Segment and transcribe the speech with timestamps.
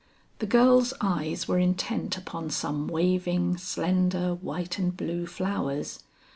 [0.39, 5.99] The girl's eyes were intent upon some waving, slender, white and blue flowers.